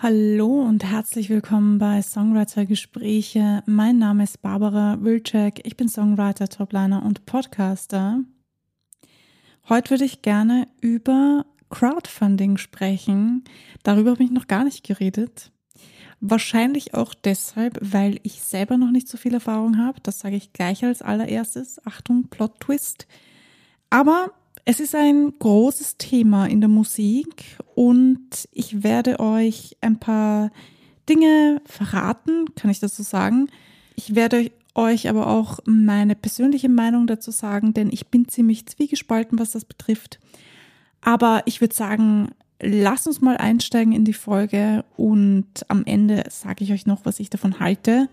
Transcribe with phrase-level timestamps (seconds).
[0.00, 3.64] Hallo und herzlich willkommen bei Songwriter Gespräche.
[3.66, 5.66] Mein Name ist Barbara Wilczek.
[5.66, 8.20] Ich bin Songwriter, Topliner und Podcaster.
[9.68, 13.42] Heute würde ich gerne über Crowdfunding sprechen.
[13.82, 15.50] Darüber habe ich noch gar nicht geredet.
[16.20, 19.98] Wahrscheinlich auch deshalb, weil ich selber noch nicht so viel Erfahrung habe.
[20.04, 21.84] Das sage ich gleich als allererstes.
[21.84, 23.08] Achtung, Plot Twist.
[23.90, 24.30] Aber
[24.68, 30.50] es ist ein großes Thema in der Musik und ich werde euch ein paar
[31.08, 33.48] Dinge verraten, kann ich dazu sagen.
[33.96, 39.38] Ich werde euch aber auch meine persönliche Meinung dazu sagen, denn ich bin ziemlich zwiegespalten,
[39.38, 40.20] was das betrifft.
[41.00, 46.62] Aber ich würde sagen, lasst uns mal einsteigen in die Folge und am Ende sage
[46.62, 48.10] ich euch noch, was ich davon halte.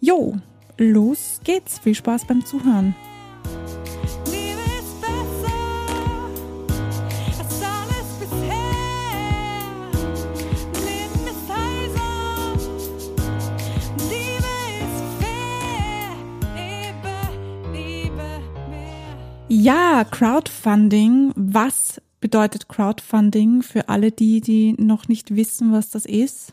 [0.00, 0.36] Jo,
[0.78, 1.80] los geht's.
[1.80, 2.94] Viel Spaß beim Zuhören.
[19.64, 21.32] Ja, Crowdfunding.
[21.36, 26.52] Was bedeutet Crowdfunding für alle die, die noch nicht wissen, was das ist?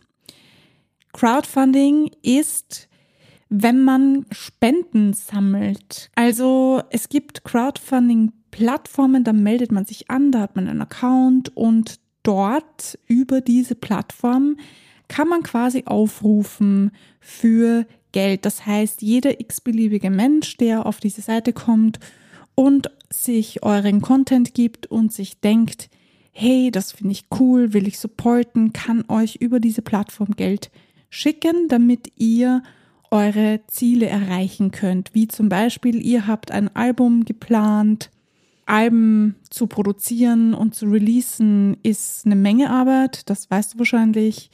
[1.12, 2.88] Crowdfunding ist,
[3.50, 6.10] wenn man Spenden sammelt.
[6.16, 12.00] Also es gibt Crowdfunding-Plattformen, da meldet man sich an, da hat man einen Account und
[12.24, 14.56] dort über diese Plattform
[15.10, 18.46] kann man quasi aufrufen für Geld.
[18.46, 22.00] Das heißt, jeder x-beliebige Mensch, der auf diese Seite kommt
[22.62, 25.90] und sich euren Content gibt und sich denkt,
[26.32, 30.70] hey, das finde ich cool, will ich supporten, kann euch über diese Plattform Geld
[31.10, 32.62] schicken, damit ihr
[33.10, 35.16] eure Ziele erreichen könnt.
[35.16, 38.12] Wie zum Beispiel, ihr habt ein Album geplant,
[38.68, 44.52] Alben zu produzieren und zu releasen ist eine Menge Arbeit, das weißt du wahrscheinlich,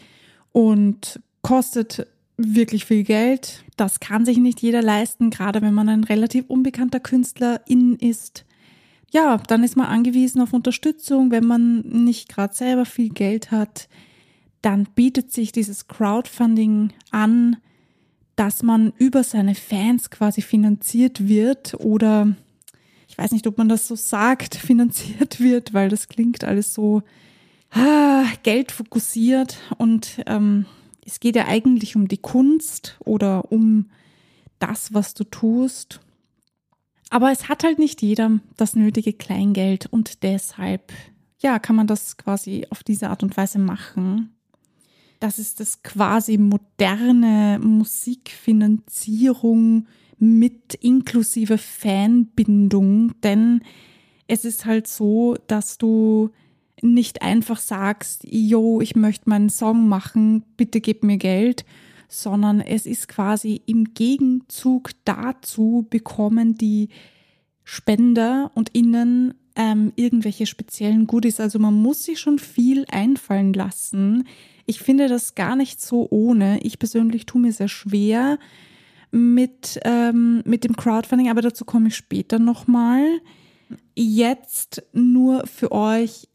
[0.54, 2.08] und kostet
[2.38, 3.64] wirklich viel Geld.
[3.76, 8.46] Das kann sich nicht jeder leisten, gerade wenn man ein relativ unbekannter Künstler in ist.
[9.12, 11.32] Ja, dann ist man angewiesen auf Unterstützung.
[11.32, 13.88] Wenn man nicht gerade selber viel Geld hat,
[14.62, 17.58] dann bietet sich dieses Crowdfunding an,
[18.36, 22.36] dass man über seine Fans quasi finanziert wird oder
[23.08, 27.02] ich weiß nicht, ob man das so sagt, finanziert wird, weil das klingt alles so
[27.72, 30.66] ah, Geld fokussiert und ähm,
[31.08, 33.90] es geht ja eigentlich um die Kunst oder um
[34.60, 36.02] das, was du tust.
[37.10, 40.92] Aber es hat halt nicht jeder das nötige Kleingeld und deshalb,
[41.40, 44.36] ja, kann man das quasi auf diese Art und Weise machen.
[45.22, 49.88] Das ist das quasi moderne Musikfinanzierung
[50.20, 53.62] mit inklusive Fanbindung, denn
[54.28, 56.32] es ist halt so, dass du
[56.82, 61.66] nicht einfach sagst, yo, ich möchte meinen Song machen, bitte gib mir Geld,
[62.08, 66.90] sondern es ist quasi im Gegenzug dazu bekommen die
[67.64, 71.40] Spender und Innen ähm, irgendwelche speziellen Goodies.
[71.40, 74.28] Also man muss sich schon viel einfallen lassen.
[74.66, 76.60] Ich finde das gar nicht so ohne.
[76.62, 78.38] Ich persönlich tue mir sehr schwer
[79.12, 83.20] mit, ähm, mit dem Crowdfunding, aber dazu komme ich später nochmal.
[83.96, 86.28] Jetzt nur für euch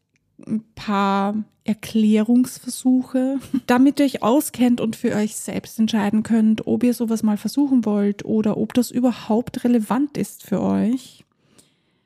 [0.47, 6.93] ein paar Erklärungsversuche, damit ihr euch auskennt und für euch selbst entscheiden könnt, ob ihr
[6.93, 11.23] sowas mal versuchen wollt oder ob das überhaupt relevant ist für euch.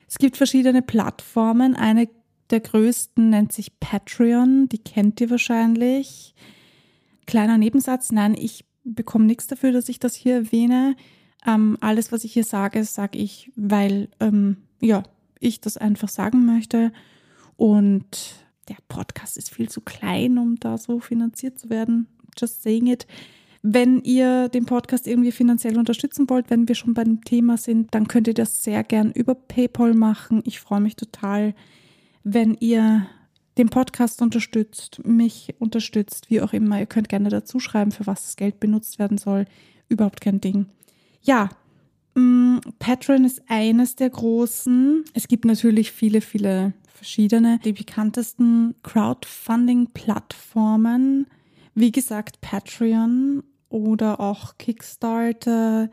[0.07, 1.75] Es gibt verschiedene Plattformen.
[1.75, 2.07] Eine
[2.49, 6.33] der größten nennt sich Patreon, die kennt ihr wahrscheinlich.
[7.25, 10.95] Kleiner Nebensatz, nein, ich bekomme nichts dafür, dass ich das hier erwähne.
[11.45, 15.03] Ähm, alles, was ich hier sage, sage ich, weil ähm, ja,
[15.39, 16.91] ich das einfach sagen möchte.
[17.57, 18.35] Und
[18.69, 22.07] der Podcast ist viel zu klein, um da so finanziert zu werden.
[22.37, 23.07] Just saying it.
[23.63, 28.07] Wenn ihr den Podcast irgendwie finanziell unterstützen wollt, wenn wir schon beim Thema sind, dann
[28.07, 30.41] könnt ihr das sehr gern über PayPal machen.
[30.45, 31.53] Ich freue mich total,
[32.23, 33.07] wenn ihr
[33.57, 36.79] den Podcast unterstützt, mich unterstützt, wie auch immer.
[36.79, 39.45] Ihr könnt gerne dazu schreiben, für was das Geld benutzt werden soll.
[39.89, 40.67] Überhaupt kein Ding.
[41.21, 41.49] Ja,
[42.15, 45.05] mm, Patreon ist eines der großen.
[45.13, 47.59] Es gibt natürlich viele, viele verschiedene.
[47.63, 51.27] Die bekanntesten Crowdfunding-Plattformen,
[51.75, 55.91] wie gesagt, Patreon oder auch Kickstarter,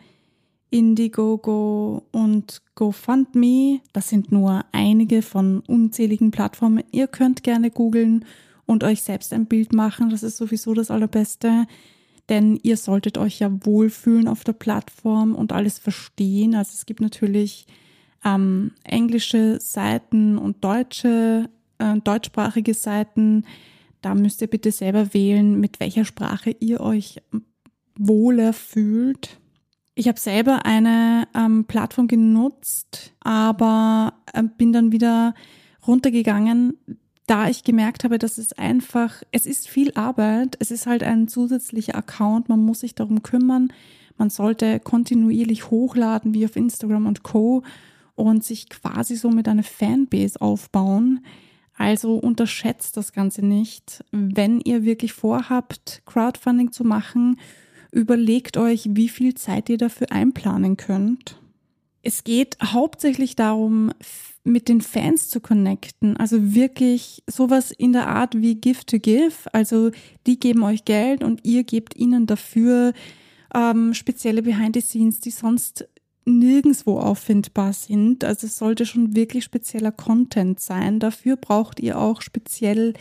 [0.70, 3.80] Indiegogo und GoFundMe.
[3.92, 6.82] Das sind nur einige von unzähligen Plattformen.
[6.90, 8.24] Ihr könnt gerne googeln
[8.66, 10.10] und euch selbst ein Bild machen.
[10.10, 11.66] Das ist sowieso das Allerbeste.
[12.28, 16.54] Denn ihr solltet euch ja wohlfühlen auf der Plattform und alles verstehen.
[16.54, 17.66] Also es gibt natürlich
[18.25, 21.49] ähm, englische Seiten und deutsche,
[21.79, 23.44] äh, deutschsprachige Seiten.
[24.00, 27.23] da müsst ihr bitte selber wählen, mit welcher Sprache ihr euch
[27.97, 29.38] wohler fühlt.
[29.94, 35.35] Ich habe selber eine ähm, Plattform genutzt, aber äh, bin dann wieder
[35.87, 36.76] runtergegangen,
[37.26, 41.29] da ich gemerkt habe, dass es einfach, es ist viel Arbeit, es ist halt ein
[41.29, 43.73] zusätzlicher Account, man muss sich darum kümmern,
[44.17, 47.62] man sollte kontinuierlich hochladen, wie auf Instagram und Co.
[48.14, 51.25] und sich quasi so mit einer Fanbase aufbauen.
[51.76, 54.05] Also unterschätzt das Ganze nicht.
[54.12, 57.38] Wenn ihr wirklich vorhabt, Crowdfunding zu machen,
[57.90, 61.40] überlegt euch, wie viel Zeit ihr dafür einplanen könnt.
[62.02, 63.90] Es geht hauptsächlich darum,
[64.44, 66.19] mit den Fans zu connecten.
[66.19, 69.32] Also wirklich sowas in der Art wie Gift to Give.
[69.52, 69.90] Also
[70.26, 72.93] die geben euch Geld und ihr gebt ihnen dafür
[73.55, 75.88] ähm, spezielle Behind the Scenes, die sonst
[76.25, 78.25] nirgendwo auffindbar sind.
[78.25, 81.00] Also es sollte schon wirklich spezieller Content sein.
[81.00, 82.94] Dafür braucht ihr auch speziell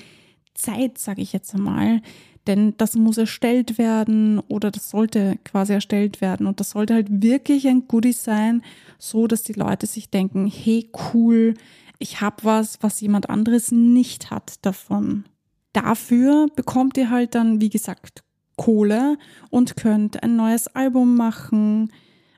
[0.54, 2.02] Zeit, sage ich jetzt einmal.
[2.48, 6.46] Denn das muss erstellt werden oder das sollte quasi erstellt werden.
[6.46, 8.62] Und das sollte halt wirklich ein Goodie sein,
[8.98, 11.54] so dass die Leute sich denken, hey cool,
[12.00, 15.24] ich habe was, was jemand anderes nicht hat davon.
[15.72, 18.24] Dafür bekommt ihr halt dann, wie gesagt,
[18.58, 19.18] Kohle
[19.50, 21.92] und könnt ein neues Album machen,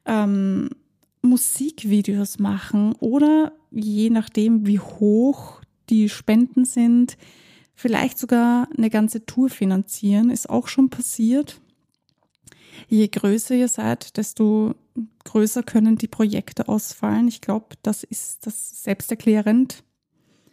[0.05, 0.69] ähm,
[1.21, 7.17] Musikvideos machen oder je nachdem, wie hoch die Spenden sind,
[7.73, 11.59] vielleicht sogar eine ganze Tour finanzieren, ist auch schon passiert.
[12.87, 14.75] Je größer ihr seid, desto
[15.23, 17.27] größer können die Projekte ausfallen.
[17.27, 19.83] Ich glaube, das ist das selbsterklärend.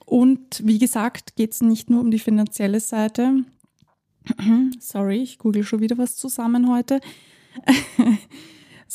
[0.04, 3.44] Und wie gesagt, geht es nicht nur um die finanzielle Seite.
[4.78, 7.00] Sorry, ich google schon wieder was zusammen heute.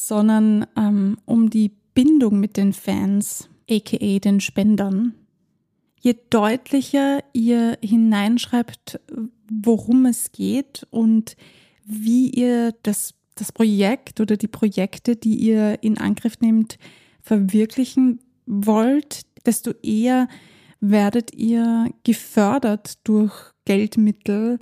[0.06, 5.14] sondern ähm, um die Bindung mit den Fans, aka den Spendern
[6.00, 9.00] je deutlicher ihr hineinschreibt,
[9.52, 11.36] worum es geht und
[11.84, 16.78] wie ihr das, das Projekt oder die Projekte, die ihr in Angriff nehmt,
[17.22, 20.28] verwirklichen wollt, desto eher
[20.80, 23.34] werdet ihr gefördert durch
[23.66, 24.60] Geldmittel.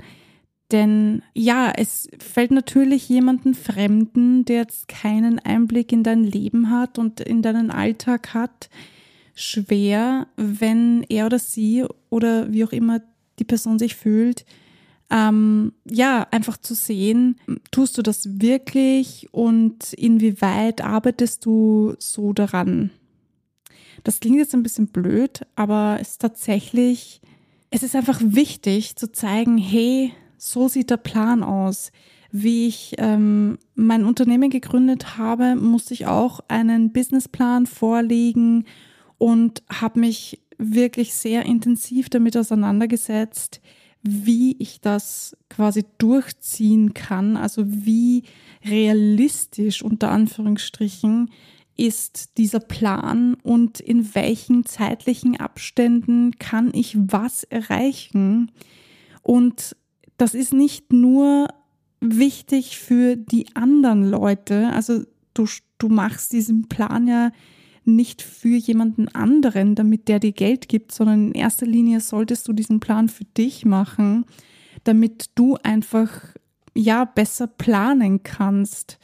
[0.72, 6.98] Denn ja, es fällt natürlich jemanden Fremden, der jetzt keinen Einblick in dein Leben hat
[6.98, 8.70] und in deinen Alltag hat,
[9.36, 13.02] schwer, wenn er oder sie oder wie auch immer
[13.38, 14.46] die Person sich fühlt,
[15.12, 17.40] ähm, ja, einfach zu sehen,
[17.70, 22.90] tust du das wirklich und inwieweit arbeitest du so daran?
[24.04, 27.22] Das klingt jetzt ein bisschen blöd, aber es ist tatsächlich,
[27.70, 30.12] es ist einfach wichtig zu zeigen, hey,
[30.46, 31.92] so sieht der Plan aus.
[32.32, 38.66] Wie ich ähm, mein Unternehmen gegründet habe, musste ich auch einen Businessplan vorlegen
[39.18, 43.62] und habe mich wirklich sehr intensiv damit auseinandergesetzt,
[44.02, 48.24] wie ich das quasi durchziehen kann, also wie
[48.64, 51.32] realistisch unter Anführungsstrichen
[51.78, 58.52] ist dieser Plan und in welchen zeitlichen Abständen kann ich was erreichen.
[59.24, 59.76] Und
[60.18, 61.48] das ist nicht nur
[62.00, 65.04] wichtig für die anderen Leute, also
[65.34, 65.46] du,
[65.78, 67.32] du machst diesen Plan ja
[67.84, 72.54] nicht für jemanden anderen, damit der dir Geld gibt, sondern in erster Linie solltest du
[72.54, 74.26] diesen Plan für dich machen,
[74.84, 76.10] damit du einfach
[76.74, 78.98] ja besser planen kannst.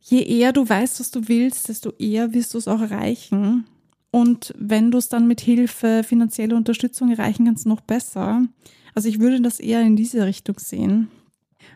[0.00, 3.64] Je eher du weißt, was du willst, desto eher wirst du es auch erreichen.
[4.10, 8.42] Und wenn du es dann mit Hilfe finanzieller Unterstützung erreichen kannst, noch besser.
[8.94, 11.10] Also ich würde das eher in diese Richtung sehen.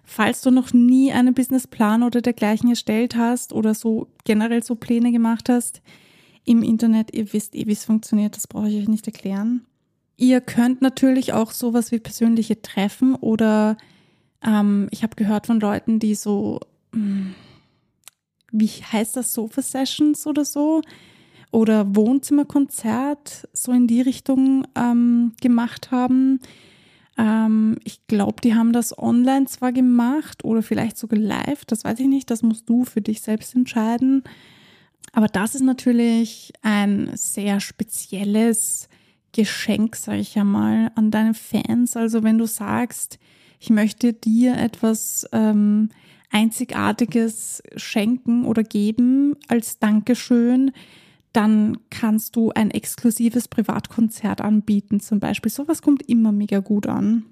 [0.04, 5.12] Falls du noch nie einen Businessplan oder dergleichen erstellt hast oder so generell so Pläne
[5.12, 5.83] gemacht hast,
[6.44, 7.14] im Internet.
[7.14, 9.64] Ihr wisst eh, wie es funktioniert, das brauche ich euch nicht erklären.
[10.16, 13.76] Ihr könnt natürlich auch sowas wie persönliche Treffen oder
[14.42, 16.61] ähm, ich habe gehört von Leuten, die so,
[16.92, 17.35] hm,
[18.52, 20.83] wie heißt das, Sofa-Sessions oder so
[21.50, 26.40] oder Wohnzimmerkonzert so in die Richtung ähm, gemacht haben.
[27.16, 32.00] Ähm, ich glaube, die haben das online zwar gemacht oder vielleicht sogar live, das weiß
[32.00, 34.25] ich nicht, das musst du für dich selbst entscheiden.
[35.12, 38.88] Aber das ist natürlich ein sehr spezielles
[39.33, 41.97] Geschenk, sage ich ja mal, an deine Fans.
[41.97, 43.18] Also wenn du sagst,
[43.61, 45.90] ich möchte dir etwas ähm,
[46.30, 50.73] Einzigartiges schenken oder geben als Dankeschön,
[51.35, 55.50] dann kannst du ein exklusives Privatkonzert anbieten zum Beispiel.
[55.50, 57.25] Sowas kommt immer mega gut an.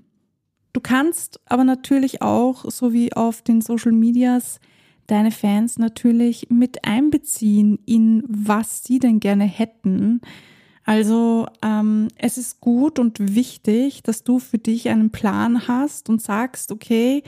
[0.73, 4.59] Du kannst aber natürlich auch, so wie auf den Social Medias,
[5.07, 10.21] deine Fans natürlich mit einbeziehen in was sie denn gerne hätten.
[10.85, 16.21] Also ähm, es ist gut und wichtig, dass du für dich einen Plan hast und
[16.21, 17.23] sagst, okay,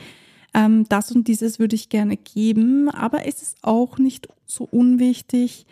[0.54, 5.66] ähm, das und dieses würde ich gerne geben, aber es ist auch nicht so unwichtig,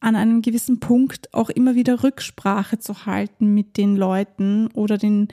[0.00, 5.28] an einem gewissen Punkt auch immer wieder Rücksprache zu halten mit den Leuten oder den,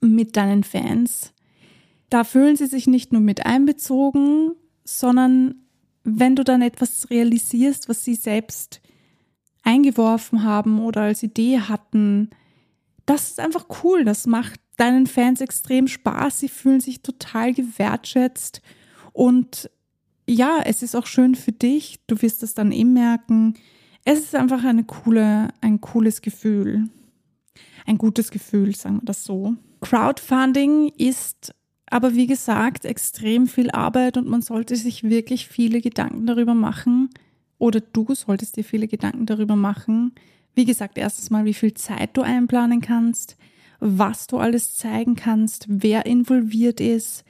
[0.00, 1.32] mit deinen Fans.
[2.10, 4.52] Da fühlen sie sich nicht nur mit einbezogen,
[4.84, 5.56] sondern
[6.04, 8.80] wenn du dann etwas realisierst, was sie selbst
[9.62, 12.30] eingeworfen haben oder als Idee hatten,
[13.04, 14.04] das ist einfach cool.
[14.04, 16.40] Das macht deinen Fans extrem Spaß.
[16.40, 18.62] Sie fühlen sich total gewertschätzt.
[19.12, 19.70] Und
[20.26, 22.00] ja, es ist auch schön für dich.
[22.06, 23.54] Du wirst es dann eben merken.
[24.10, 26.88] Es ist einfach eine coole, ein cooles Gefühl.
[27.84, 29.54] Ein gutes Gefühl, sagen wir das so.
[29.82, 31.54] Crowdfunding ist
[31.90, 37.10] aber wie gesagt extrem viel Arbeit und man sollte sich wirklich viele Gedanken darüber machen,
[37.58, 40.14] oder du solltest dir viele Gedanken darüber machen.
[40.54, 43.36] Wie gesagt, erstens mal, wie viel Zeit du einplanen kannst,
[43.78, 47.24] was du alles zeigen kannst, wer involviert ist.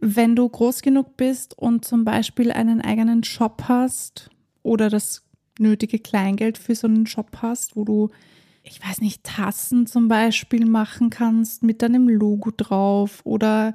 [0.00, 4.30] Wenn du groß genug bist und zum Beispiel einen eigenen Shop hast
[4.62, 5.24] oder das
[5.58, 8.10] nötige Kleingeld für so einen Shop hast, wo du,
[8.62, 13.74] ich weiß nicht, Tassen zum Beispiel machen kannst mit deinem Logo drauf oder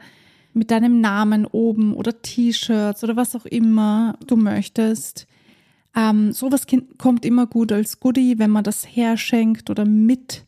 [0.53, 5.27] mit deinem Namen oben oder T-Shirts oder was auch immer du möchtest
[5.97, 6.67] ähm, sowas
[6.99, 10.45] kommt immer gut als Goodie, wenn man das herschenkt oder mitschenkt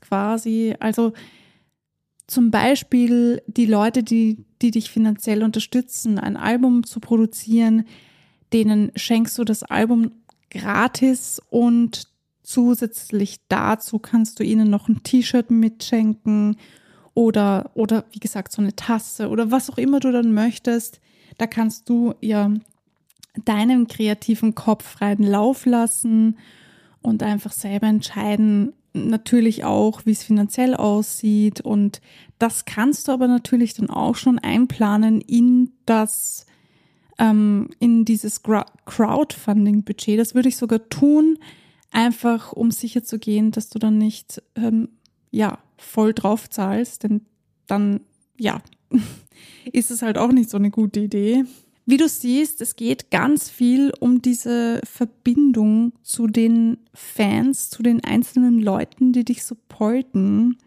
[0.00, 0.74] quasi.
[0.80, 1.12] Also
[2.26, 7.84] zum Beispiel die Leute, die, die dich finanziell unterstützen, ein Album zu produzieren,
[8.52, 10.12] denen schenkst du das Album
[10.50, 12.08] gratis und
[12.42, 16.56] zusätzlich dazu kannst du ihnen noch ein T-Shirt mitschenken
[17.14, 21.00] oder, oder wie gesagt, so eine Tasse oder was auch immer du dann möchtest.
[21.38, 22.52] Da kannst du ja
[23.44, 26.38] deinen kreativen Kopf freien Lauf lassen
[27.02, 31.60] und einfach selber entscheiden, natürlich auch, wie es finanziell aussieht.
[31.60, 32.00] Und
[32.38, 36.46] das kannst du aber natürlich dann auch schon einplanen in das,
[37.18, 40.18] ähm, in dieses Crowdfunding-Budget.
[40.18, 41.38] Das würde ich sogar tun,
[41.90, 44.88] einfach um sicher zu gehen, dass du dann nicht, ähm,
[45.30, 47.22] ja, voll drauf zahlst, denn
[47.66, 48.00] dann,
[48.38, 48.60] ja,
[49.72, 51.44] ist es halt auch nicht so eine gute Idee.
[51.88, 58.02] Wie du siehst, es geht ganz viel um diese Verbindung zu den Fans, zu den
[58.02, 60.58] einzelnen Leuten, die dich supporten.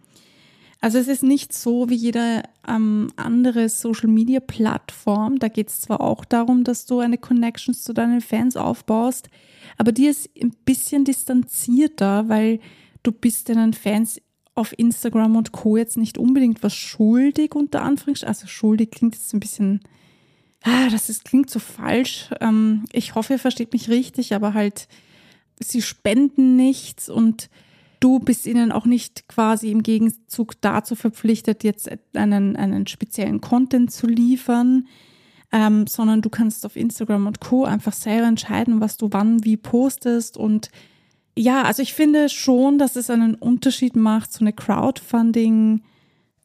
[0.82, 5.40] Also es ist nicht so wie jede ähm, andere Social-Media-Plattform.
[5.40, 9.30] Da geht es zwar auch darum, dass du eine Connection zu deinen Fans aufbaust,
[9.78, 12.60] aber die ist ein bisschen distanzierter, weil
[13.04, 14.22] du bist deinen Fans
[14.56, 15.78] auf Instagram und Co.
[15.78, 18.28] jetzt nicht unbedingt was schuldig, unter Anführungsstrichen.
[18.28, 19.82] Also schuldig klingt jetzt ein bisschen
[20.64, 22.30] ah, das ist, klingt so falsch.
[22.42, 24.88] Ähm, ich hoffe, ihr versteht mich richtig, aber halt,
[25.60, 27.50] sie spenden nichts und
[28.00, 33.92] du bist ihnen auch nicht quasi im Gegenzug dazu verpflichtet, jetzt einen, einen speziellen Content
[33.92, 34.88] zu liefern,
[35.52, 37.66] ähm, sondern du kannst auf Instagram und Co.
[37.66, 40.70] einfach selber entscheiden, was du wann wie postest und
[41.38, 45.82] ja, also ich finde schon, dass es einen Unterschied macht, so eine Crowdfunding-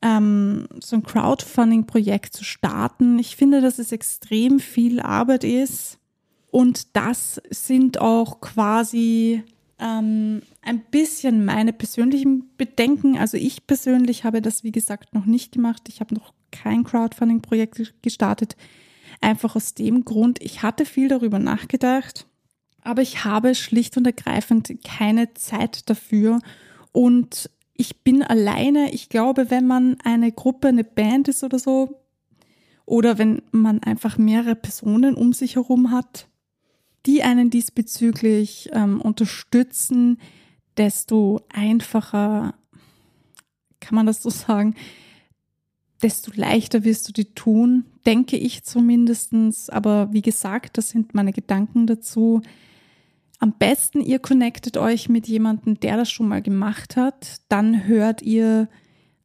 [0.04, 3.18] ähm, so ein Crowdfunding-Projekt zu starten.
[3.18, 5.98] Ich finde, dass es extrem viel Arbeit ist.
[6.50, 9.42] Und das sind auch quasi
[9.78, 13.18] ähm, ein bisschen meine persönlichen Bedenken.
[13.18, 15.82] Also ich persönlich habe das, wie gesagt, noch nicht gemacht.
[15.88, 18.56] Ich habe noch kein Crowdfunding-Projekt gestartet.
[19.20, 22.26] Einfach aus dem Grund, ich hatte viel darüber nachgedacht,
[22.82, 26.40] aber ich habe schlicht und ergreifend keine Zeit dafür.
[26.92, 28.92] Und ich bin alleine.
[28.92, 32.00] Ich glaube, wenn man eine Gruppe, eine Band ist oder so,
[32.86, 36.28] oder wenn man einfach mehrere Personen um sich herum hat,
[37.06, 40.18] die einen diesbezüglich ähm, unterstützen,
[40.76, 42.54] desto einfacher,
[43.80, 44.74] kann man das so sagen,
[46.02, 49.70] desto leichter wirst du die tun, denke ich zumindestens.
[49.70, 52.42] Aber wie gesagt, das sind meine Gedanken dazu.
[53.38, 57.40] Am besten, ihr connectet euch mit jemandem, der das schon mal gemacht hat.
[57.48, 58.68] Dann hört ihr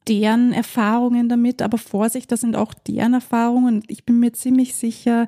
[0.08, 1.62] deren Erfahrungen damit.
[1.62, 3.84] Aber Vorsicht, das sind auch deren Erfahrungen.
[3.88, 5.28] Ich bin mir ziemlich sicher,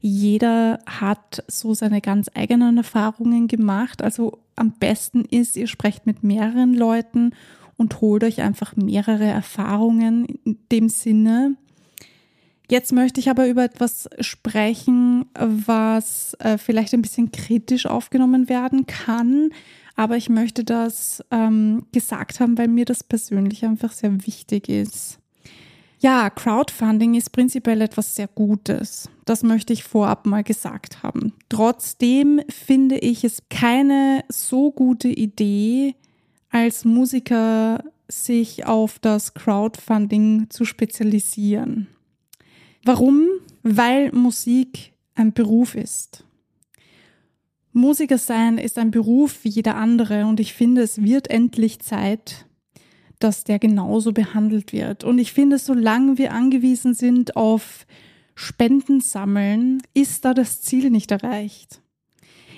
[0.00, 4.02] jeder hat so seine ganz eigenen Erfahrungen gemacht.
[4.02, 7.32] Also am besten ist, ihr sprecht mit mehreren Leuten
[7.76, 11.56] und holt euch einfach mehrere Erfahrungen in dem Sinne.
[12.70, 18.86] Jetzt möchte ich aber über etwas sprechen, was äh, vielleicht ein bisschen kritisch aufgenommen werden
[18.86, 19.50] kann.
[19.96, 25.18] Aber ich möchte das ähm, gesagt haben, weil mir das persönlich einfach sehr wichtig ist.
[26.00, 29.10] Ja, Crowdfunding ist prinzipiell etwas sehr Gutes.
[29.24, 31.32] Das möchte ich vorab mal gesagt haben.
[31.48, 35.96] Trotzdem finde ich es keine so gute Idee,
[36.50, 41.88] als Musiker sich auf das Crowdfunding zu spezialisieren.
[42.84, 43.26] Warum?
[43.64, 46.24] Weil Musik ein Beruf ist.
[47.72, 52.46] Musiker sein ist ein Beruf wie jeder andere und ich finde, es wird endlich Zeit,
[53.18, 55.04] dass der genauso behandelt wird.
[55.04, 57.86] Und ich finde, solange wir angewiesen sind auf
[58.34, 61.80] Spenden sammeln, ist da das Ziel nicht erreicht.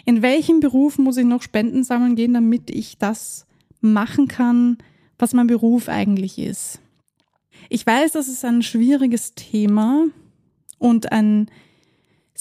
[0.04, 3.46] In welchem Beruf muss ich noch Spenden sammeln gehen, damit ich das
[3.80, 4.78] machen kann,
[5.18, 6.80] was mein Beruf eigentlich ist?
[7.68, 10.06] Ich weiß, das ist ein schwieriges Thema
[10.78, 11.50] und ein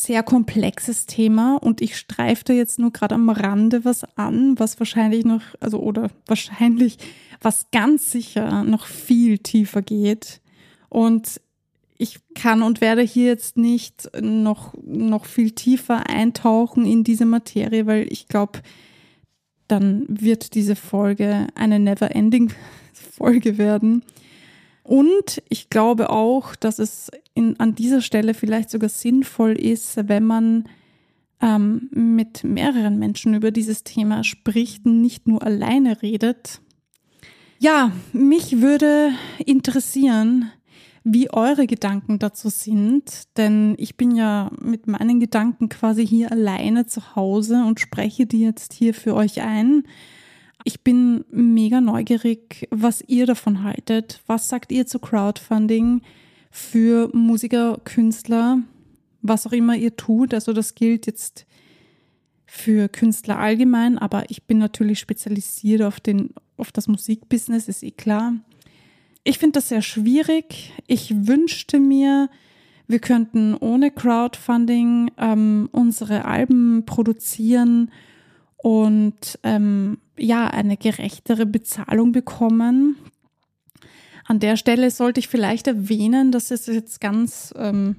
[0.01, 5.25] sehr komplexes Thema und ich streife jetzt nur gerade am Rande was an, was wahrscheinlich
[5.25, 6.97] noch, also oder wahrscheinlich,
[7.41, 10.39] was ganz sicher noch viel tiefer geht.
[10.87, 11.41] Und
[11.97, 17.85] ich kann und werde hier jetzt nicht noch, noch viel tiefer eintauchen in diese Materie,
[17.85, 18.61] weil ich glaube,
[19.67, 22.53] dann wird diese Folge eine never-ending
[22.93, 24.03] Folge werden.
[24.83, 30.25] Und ich glaube auch, dass es in, an dieser Stelle vielleicht sogar sinnvoll ist, wenn
[30.25, 30.65] man
[31.41, 36.61] ähm, mit mehreren Menschen über dieses Thema spricht und nicht nur alleine redet.
[37.59, 39.11] Ja, mich würde
[39.45, 40.51] interessieren,
[41.03, 46.85] wie eure Gedanken dazu sind, denn ich bin ja mit meinen Gedanken quasi hier alleine
[46.85, 49.83] zu Hause und spreche die jetzt hier für euch ein.
[50.63, 54.21] Ich bin mega neugierig, was ihr davon haltet.
[54.27, 56.01] Was sagt ihr zu Crowdfunding
[56.51, 58.59] für Musiker, Künstler,
[59.21, 60.33] was auch immer ihr tut?
[60.33, 61.45] Also das gilt jetzt
[62.45, 67.91] für Künstler allgemein, aber ich bin natürlich spezialisiert auf, den, auf das Musikbusiness, ist eh
[67.91, 68.33] klar.
[69.23, 70.73] Ich finde das sehr schwierig.
[70.87, 72.29] Ich wünschte mir,
[72.87, 77.91] wir könnten ohne Crowdfunding ähm, unsere Alben produzieren
[78.61, 82.97] und ähm, ja, eine gerechtere Bezahlung bekommen.
[84.25, 87.95] An der Stelle sollte ich vielleicht erwähnen, dass es jetzt ganz, ähm,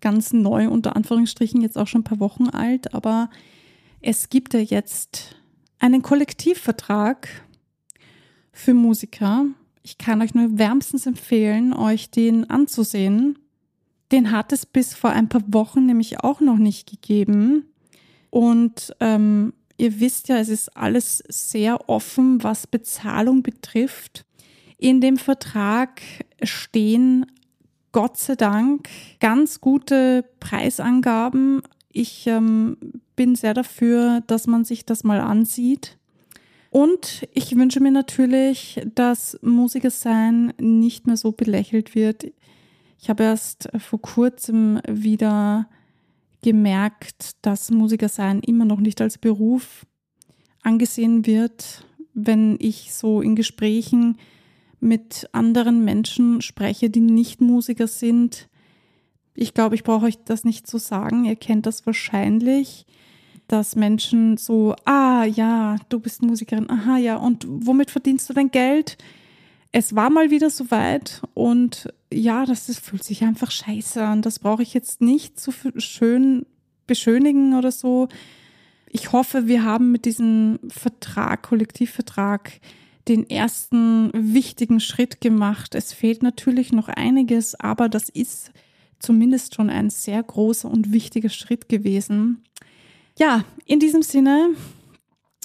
[0.00, 3.28] ganz neu, unter Anführungsstrichen, jetzt auch schon ein paar Wochen alt, aber
[4.00, 5.36] es gibt ja jetzt
[5.78, 7.28] einen Kollektivvertrag
[8.52, 9.46] für Musiker.
[9.82, 13.38] Ich kann euch nur wärmstens empfehlen, euch den anzusehen.
[14.10, 17.66] Den hat es bis vor ein paar Wochen nämlich auch noch nicht gegeben.
[18.30, 24.24] Und ähm, Ihr wisst ja, es ist alles sehr offen, was Bezahlung betrifft.
[24.76, 26.02] In dem Vertrag
[26.42, 27.26] stehen
[27.92, 28.88] Gott sei Dank
[29.20, 31.62] ganz gute Preisangaben.
[31.92, 32.76] Ich ähm,
[33.16, 35.96] bin sehr dafür, dass man sich das mal ansieht.
[36.70, 42.26] Und ich wünsche mir natürlich, dass Musiker sein nicht mehr so belächelt wird.
[43.00, 45.68] Ich habe erst vor kurzem wieder
[46.42, 49.86] gemerkt, dass Musiker sein immer noch nicht als Beruf
[50.62, 54.18] angesehen wird, wenn ich so in Gesprächen
[54.80, 58.48] mit anderen Menschen spreche, die nicht Musiker sind.
[59.34, 61.24] Ich glaube, ich brauche euch das nicht zu sagen.
[61.24, 62.86] Ihr kennt das wahrscheinlich,
[63.48, 68.50] dass Menschen so, ah ja, du bist Musikerin, aha ja, und womit verdienst du dein
[68.50, 68.98] Geld?
[69.72, 74.22] Es war mal wieder soweit und ja, das, das fühlt sich einfach scheiße an.
[74.22, 76.46] Das brauche ich jetzt nicht zu schön
[76.86, 78.08] beschönigen oder so.
[78.90, 82.60] Ich hoffe, wir haben mit diesem Vertrag, Kollektivvertrag,
[83.06, 85.74] den ersten wichtigen Schritt gemacht.
[85.74, 88.52] Es fehlt natürlich noch einiges, aber das ist
[88.98, 92.42] zumindest schon ein sehr großer und wichtiger Schritt gewesen.
[93.18, 94.50] Ja, in diesem Sinne,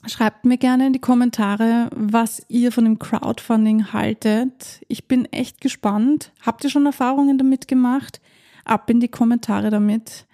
[0.08, 4.82] schreibt mir gerne in die Kommentare, was ihr von dem Crowdfunding haltet.
[4.88, 6.32] Ich bin echt gespannt.
[6.42, 8.22] Habt ihr schon Erfahrungen damit gemacht?
[8.66, 10.26] Ab in die Kommentare damit.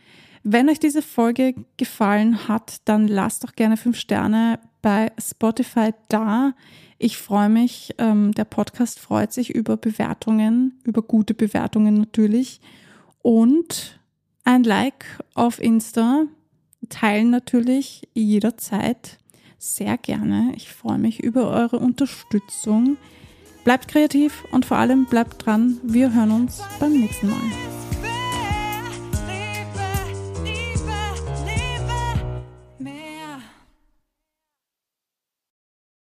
[0.43, 6.53] Wenn euch diese Folge gefallen hat, dann lasst doch gerne fünf Sterne bei Spotify da.
[6.97, 12.61] Ich freue mich, ähm, der Podcast freut sich über Bewertungen, über gute Bewertungen natürlich.
[13.21, 13.99] Und
[14.43, 16.25] ein Like auf Insta,
[16.87, 19.19] teilen natürlich jederzeit
[19.59, 20.53] sehr gerne.
[20.55, 22.97] Ich freue mich über eure Unterstützung.
[23.63, 25.79] Bleibt kreativ und vor allem bleibt dran.
[25.83, 27.78] Wir hören uns beim nächsten Mal.